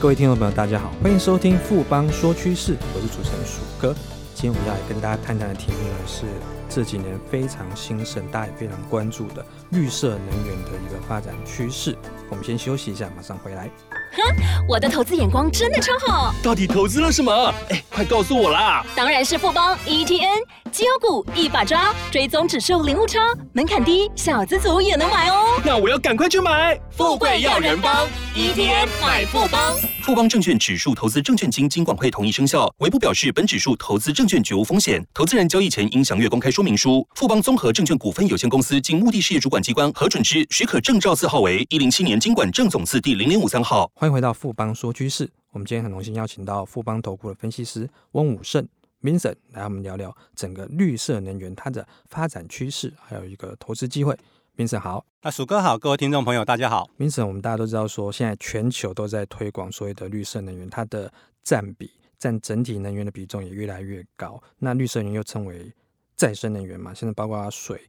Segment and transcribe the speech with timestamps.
[0.00, 3.92] 各位听众朋友，大家好，欢迎收听富邦说趋势，我是主持人鼠哥。
[4.32, 6.24] 今天我们要来跟大家探讨的题目呢，是
[6.68, 11.96] 这几年非常兴盛，大家也非常关注的绿色能源的一个发展趋势。
[12.28, 13.70] 我们先休息一下，马上回来。
[14.12, 14.22] 哼，
[14.68, 16.34] 我的投资眼光真的超好。
[16.42, 17.54] 到底投资了什么？
[17.70, 18.84] 哎，快告诉我啦！
[18.94, 20.42] 当然是富邦 ETN，
[20.72, 23.18] 绩优股一把抓，追踪指数零误差，
[23.52, 25.60] 门槛低，小资族也能买哦。
[25.64, 26.78] 那我要赶快去买。
[26.90, 29.74] 富贵要人帮，ETN 买富邦。
[30.02, 35.04] 富邦证券指数投资证券经金管会同意生效，唯不表示本指数投资证券绝无风险。
[35.12, 37.06] 投资人交易前应详阅公开说明书。
[37.14, 43.90] 富邦综合证券股份有限公司经目的事业主管机关核准之许可证照字号为一零七年金管证总字第零零五三号。
[43.94, 48.66] 欢迎回到富邦说趋势，我们今天很荣幸邀请到富邦投顾的分析师翁武胜
[49.02, 54.16] Vincent 来我们聊聊整个绿色能源它的发展趋势，还有一个投资机会。
[54.56, 56.90] Vincent 好，那鼠哥好，各位听众朋友大家好。
[56.98, 61.12] Vincent，我们大家都知道说，现在全球都在推广所谓的绿色能源，它的
[61.44, 64.42] 占比占整体能源的比重也越来越高。
[64.58, 65.72] 那绿色能源又称为
[66.18, 67.80] 再生能源嘛，现在包括水、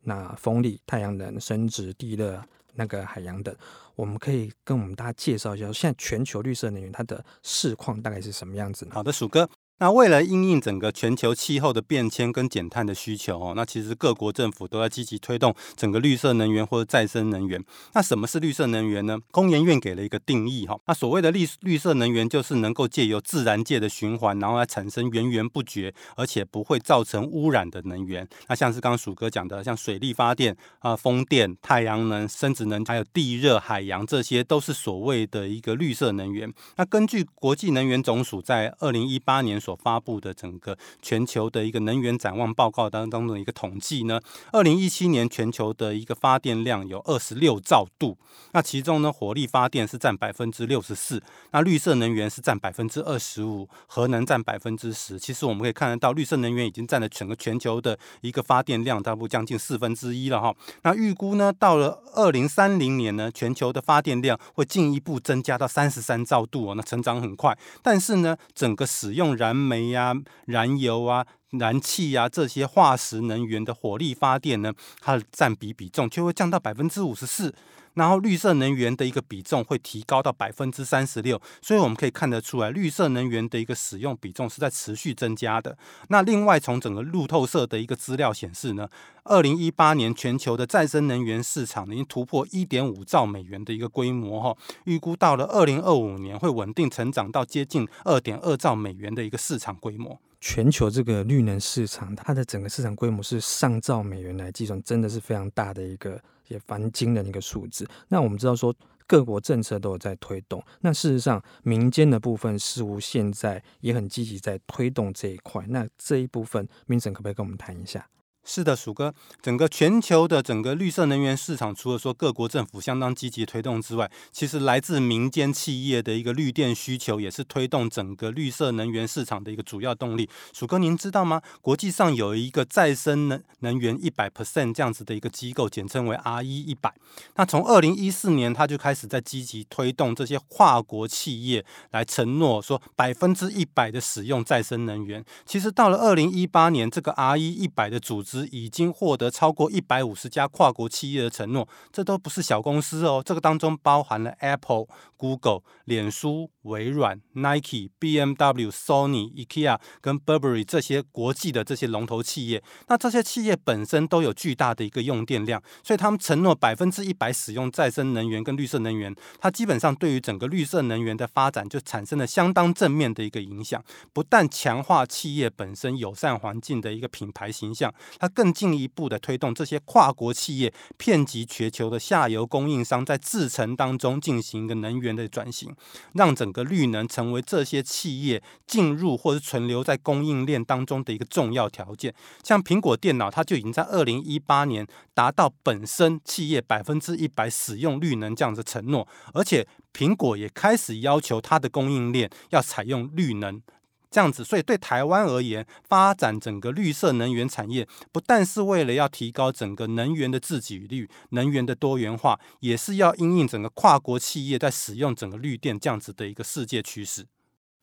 [0.00, 2.42] 那风力、太阳能、生质、地热、
[2.74, 3.54] 那个海洋等，
[3.94, 8.92] 我们可以跟我们大家介绍一下，现在全球绿色能源它的市况大概是什么样子呢？
[8.94, 9.48] 好的，鼠哥。
[9.78, 17.62] 那为了应应整个全球气候的变迁跟减碳的需求哦，那其实各国政府都在积极推动整个绿色能源或者再生能源。
[17.92, 19.18] 那什么是绿色能源呢？
[19.30, 20.78] 工研院给了一个定义哈。
[20.86, 28.28] 那所谓的绿绿色能源就是能够借由自然界的循环，然后来产生源源不绝而且不会造成污染的能源。
[28.48, 36.52] 那像是刚刚鼠哥讲的，像水力发电啊、风电、太阳能、生质能，还有地热、海洋，这些都是所谓的一个绿色能源。
[36.76, 44.18] 那根据国际能源总署在二零一八年所发布的整个全球的一个能源展望报告当中的一个统计呢，
[44.50, 48.16] 二零一七年全球的一个发电量有二十六兆度，
[48.52, 55.18] 那其中呢，火力发电是占百分之六十四，那绿色能源是占百分之二十五，核能占百分之十。
[55.18, 60.54] 其实我们可以看得到，绿色能源已经占了整个全球的一个发电量，差不多将近四分之一了哈。
[60.84, 67.54] 那预估呢，到了二零三零年呢，全球的发电量会进一步增加到三十三兆度哦，那成长很快。
[67.82, 70.14] 但是呢，整个使用燃煤呀、
[70.46, 77.54] 燃油啊、燃气呀这些化石能源的火力发电呢，它的占比比重就会降到百分之五十四。
[77.98, 85.76] 然后绿色能源的一个比重会提高到百分之三十六，所以我们可以看得出来，绿色能源的一个使用比重是在持续增加的。
[86.08, 88.88] 那另外从整个路透社的一个资料显示呢，
[89.24, 100.18] 二零一八年全球的再生能源市场已经突破一点五兆美元的一个规模哈，预估到了二零二五年会稳定成长到接近二点二兆美元的一个市场规模。
[100.40, 106.20] 全球这个绿能市场，它的整个市场规模是上兆美元来计算，真的是非常大的一个。
[106.48, 107.88] 也蛮惊人的一个数字。
[108.08, 108.74] 那我们知道说，
[109.06, 110.62] 各国政策都有在推动。
[110.80, 115.64] 那事实上，民间的部分似乎现在也很积极在推动这一块。
[115.68, 118.06] 那这一部分民政可不可以跟我们谈一下？
[118.50, 130.26] 是的，鼠哥，整个全球的整个绿色能源市场，除了说各国政府相当积极推动之外，其实来自民间企业的一个绿电需求，也是推动整个绿色能源市场的一个主要动力。
[130.54, 131.42] 鼠哥，您知道吗？
[131.60, 136.94] 国际上有一个再生能能源一百 percent 这样子的一个机构，简称为 RE 一百。
[137.36, 145.22] 那从二零一四年，他就开始在积极推动这些跨国企业来承诺说百分之一百的使用再生能源。
[145.44, 148.37] 其实到了二零一八年，这个 RE 一百的组织。
[148.46, 153.22] 已经获得超过一百五十家跨国企业的承诺，这都不是小公司哦。
[153.24, 162.62] 这个当中包含了 Apple、Google、脸书、微软、Nike、BMW、Sony、IKEA 跟 Burberry 这些国际的这些龙头企业。
[162.88, 169.14] 那这些企业本身都有巨大的一个用电量，所以他们承诺百分之一百使用再生能源跟绿色能源。
[169.40, 173.82] 它基本上对于整个绿色能源的发展就产生了相当正面的一个影响，
[174.12, 185.74] 不但强化企业本身友善环境的一个品牌形象，它更进一步的推动这些跨国企业遍及全球的下游供应商，在制程当中进行一个能源的转型，
[186.14, 192.14] 让整个绿能成为这些企业进入或是存留在供应链当中的一个重要条件。
[192.42, 203.60] 像苹果电脑，它就已经在二零一八年达到本身企业百分之一百使用绿能这样的承诺，而且苹果也开始要求它的供应链要采用绿能。
[204.10, 217.26] 这样子，所以对台湾而言，发展整个绿色能源产业，不但是为了要提高整个能源的自给率、能源的多元化，也是要因应整个跨国企业在使用整个绿电这样子的一个世界趋势。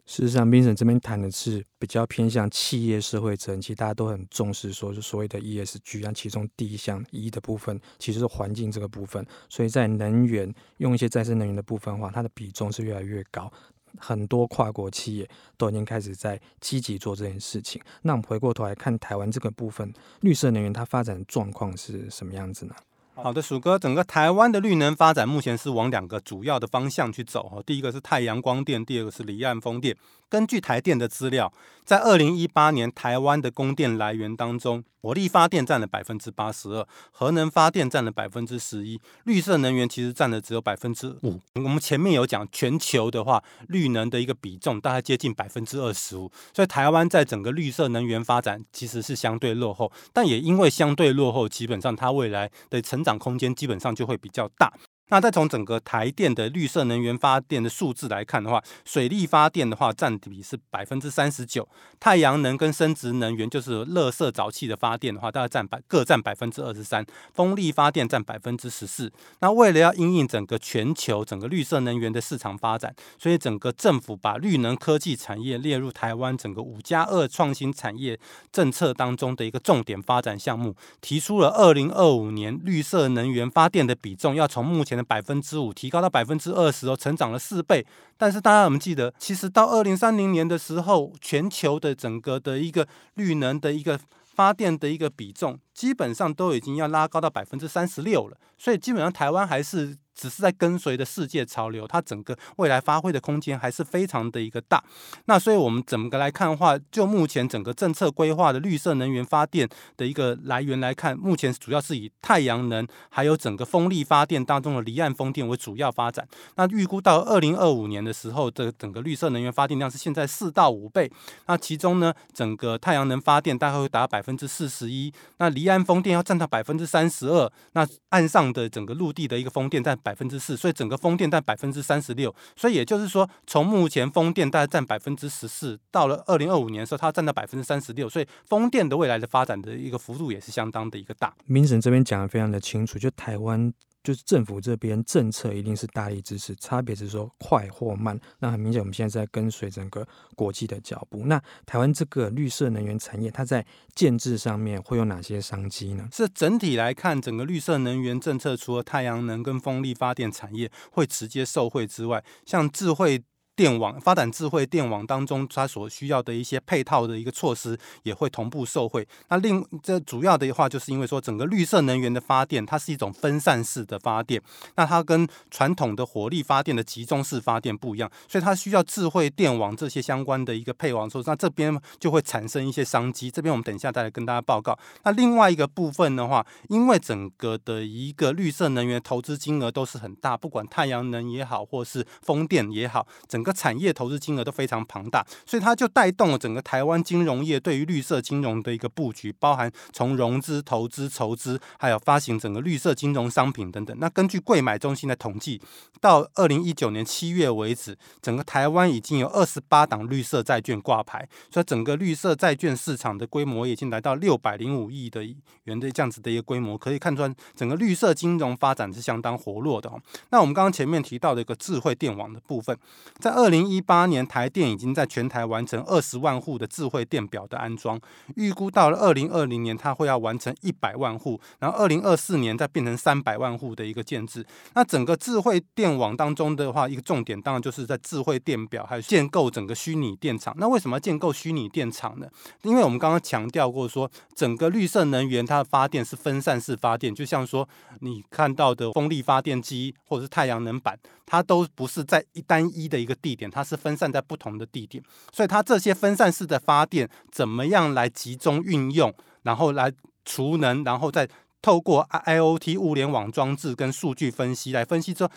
[0.08, 9.26] 事实上，Vincent 这边谈的是比较偏向企业社会责任，其实大家都很重视，说是所谓的 ESG，像其中第一项 E 的部分，其实是环境这个部分。
[9.50, 13.52] 所以在能源用一些再生能源的部分的话，它的比重是越来越高。
[14.00, 17.82] 很多跨国企业都已经开始在积极做这件事情。
[18.02, 22.76] 那我们回过头来看台湾这个部分，绿色能源它发展状况是什么样子呢？
[23.18, 27.62] 好的，鼠哥，整个台湾的绿能发展目前是往两个主要的方向去走哈。
[27.66, 29.96] 第一个是太阳光电，第二个是离岸风电。
[30.28, 31.54] 根据台电的资料，
[31.86, 41.40] 在二零一八年，台湾的供电来源当中，火力发电占了百分之八十二，核能发电占了百分之十一，绿色能源其实占的只有百分之五。
[41.54, 54.74] 我们前面有讲，全球的话，绿能的一个比重大概接近百分之二十五，所以台湾在整个绿色能源发展其实是相对落后，但也因为相对落后，基本上它未来的成长空间基本上就会比较大。
[55.10, 61.68] 那再从整个台电的绿色能源发电的数字来看的话，水力发电的话占比是百分之三十九，
[62.00, 69.12] 太阳能跟生质能源就是热色沼气的发电的话，大概占百各占百分之二十三，风力发电占百分之十四。
[69.42, 78.20] 那为了要因应整个全球整个绿色能源的市场发展，所以整个政府把绿能科技产业列入台湾整个五加二创新产业
[78.52, 87.86] 政策当中的一个重点发展项目，提出了二零二五年绿色能源发电的比重要从目前百分之五提高到百分之二十哦，成长了四倍。
[88.18, 98.38] 但是大家有没有记得，其实到二零三零年的时候，全球的整个的一个绿能的一个发电的一个比重，基本上都已经要拉高到百分之三十六了。
[98.58, 99.98] 所以基本上台湾还是。
[100.16, 104.84] 只是在跟随的世界潮流，它整个未来发挥的空间还是非常的一个大。
[105.26, 109.68] 那所以我们整个来看的话，就目前整个政策规划的绿色能源发电
[109.98, 116.28] 的一个来源来看，目前主要是以太阳能还有整个风力发电当中的离岸风电为主要发展。
[116.56, 121.12] 那预估到二零二五年的时候，这整个绿色能源发电量是现在四到五倍。
[121.48, 141.34] 那其中呢，整个太阳能发电大概会达到百分之四十一，那离岸风电要占到百分之三十二，那岸上的整个陆地的一个风电在百分之四，所以整个风电占百分之三十六，所以也就是说，从目前风电大概占百分之十四，到了二零二五年的时候，它占到百分之三十六，所以风电的未来的发展的一个幅度也是相当的一个大。
[141.48, 143.74] 明神这边讲的非常的清楚，就台湾。
[144.06, 148.18] 就是政府这边政策一定是大力支持，差别是说快或慢。
[148.38, 151.24] 那很明显，我们现在在跟随整个国际的脚步。
[151.26, 153.66] 那台湾这个绿色能源产业，它在
[153.96, 156.08] 建制上面会有哪些商机呢？
[156.14, 163.24] 是整体来看，整个绿色能源政策，除了太阳能跟风力发电产业会直接受惠之外，像智慧。
[163.56, 169.08] 电网发展智慧电网当中，它所需要的一些配套的一个措施也会同步受惠。
[169.30, 174.42] 那另这主要的话，就是因为说整个绿色能源的发电，它是一种分散式的发电，
[174.76, 181.30] 那它跟传统的火力发电的集中式发电不一样，所以它需要智慧电网这些相关的一个配网措施。
[181.30, 183.32] 那这边就会产生一些商机。
[183.32, 184.78] 这边我们等一下再来跟大家报告。
[185.04, 203.96] 那另外一个部分的话，因为整个的一个绿色能源投资金额都是很大，不管太阳能也好，或是风电也好，整个产业投资金额都非常庞大，所以它就带动了整个台湾金融业对于绿色金融的一个布局，包含从融资、投资、筹资，还有发行整个绿色金融商品等等。
[204.00, 205.62] 那根据柜买中心的统计，
[206.02, 215.24] 到二零一九年七月为止，整个台湾已经有二十八档绿色债券挂牌，所以整个绿色债券市场的规模已经来到六百零五亿的
[215.64, 217.24] 元的这样子的一个规模，可以看出
[217.56, 219.92] 整个绿色金融发展是相当活络的。
[220.32, 222.78] 那我们刚刚前面提到的一个智慧电网的部分，
[223.20, 228.00] 在二零一八年，台电已经在全台完成二十万户的智慧电表的安装，
[228.38, 234.46] 预估到了二零二零年，它会要完成一百万户，然后二零二四年再变成三百万户的一个建置。
[234.74, 240.56] 那整个智慧电网当中的话，一个重点当然就是在智慧电表，还有建构整个虚拟电厂。
[240.58, 242.28] 那为什么要建构虚拟电厂呢？
[242.62, 247.68] 因为我们刚刚强调过说，整个绿色能源它的发电是分散式发电，就像说
[248.00, 250.98] 你看到的风力发电机或者是太阳能板。
[251.28, 255.04] 它都不是在一单一的一个地点，它是分散在不同的地点，
[255.34, 259.92] 所以它这些分散式的发电怎么样来集中运用，然后来
[260.24, 261.28] 储能，然后再
[261.60, 265.32] 透过 IoT 物联网装置跟数据分析来分析之后。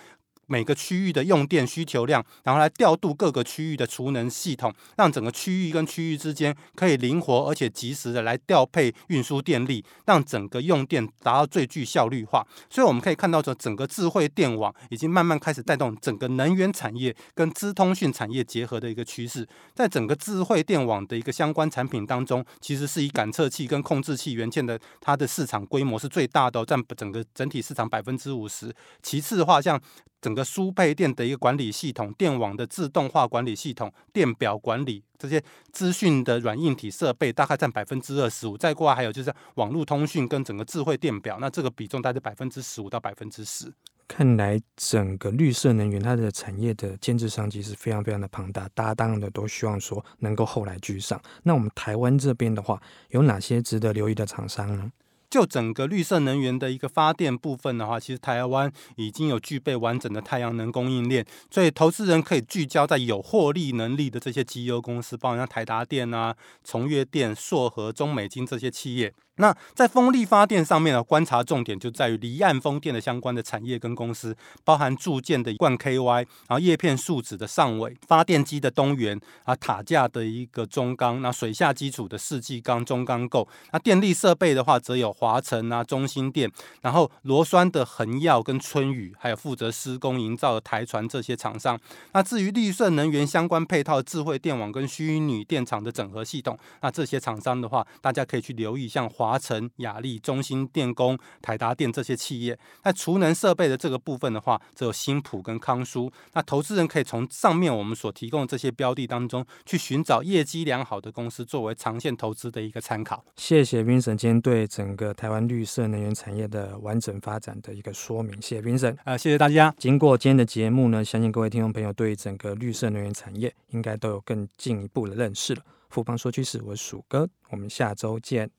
[0.48, 12.44] 每个区域的用电需求量，然后来调度各个区域的储能系统，让整个区域跟区域之间可以灵活而且及时的来调配运输电力，让整个用电达到最具效率化。
[12.68, 19.46] 所以我们可以看到，说整个智慧电网已经慢慢开始带动整个能源产业跟资通讯产业结合的一个趋势。
[19.74, 28.74] 在整个智慧电网的一个相关产品当中，其实是以感测器跟控制器元件的它的市场规模是最大的，占整个整体市场百分之五十。
[29.02, 29.80] 其次的话，像
[30.20, 38.56] 整个输配电的一个管理系统、电网的自动化管理系统、电表管理这些资讯的软硬体设备，大概占百分之二十五。
[38.58, 43.72] 再过来还有就是网络通讯跟整个智慧电表，那这个比重大概百分之十五到百分之十。
[44.08, 51.20] 看来整个绿色能源它的产业的建制商机是非常非常的庞大，大家当然的都希望说能够后来居上。
[51.42, 54.90] 那我们台湾这边的话，有哪些值得留意的厂商呢？
[55.30, 69.12] 就整个绿色能源的一个发电部分的话，其实台湾已经有具备完整的太阳能供应链，所以投资人可以聚焦在有获利能力的这些绩优公司，包括像台达电啊、崇越电、硕和、中美晶这些企业。
[69.40, 86.50] 那在风力发电上面呢，观察重点就在于离岸风电的相关的产业跟公司，包含铸件的冠 KY，然后叶片树脂的上尾，发电机的东元啊，塔架的一个中钢，那水下基础的世纪钢、中钢构，那电力设备的话，则有华城啊、中兴电，
[86.82, 91.78] 然后螺栓的恒耀跟春雨，还有负责施工营造的台船这些厂商。
[92.12, 99.28] 那至于绿色能源相关配套智慧电网跟虚拟电厂的整合系统，那这些厂商的话，大家可以去留意，像华。
[99.28, 106.10] 华城、亚力、中兴电工、台达电这些企业，那储能设备的这个部分的话，只有新普跟康舒。
[106.32, 113.22] 那投资人可以从上面我们所提供的这些标的当中，去寻找业绩良好的公司，作为长线投资的一个参考。
[113.36, 118.32] 谢谢冰神，先对整个台湾绿色能源产业的完整发展的一个说明。
[118.40, 119.74] 谢谢 Vincent，啊，谢谢大家。
[119.78, 125.62] 经过今天的节目呢，相信各位听众朋友对整个绿色能源产业应该都有更进一步的认识了。
[125.90, 128.50] 富邦说趋势，我是鼠哥，我们下周见。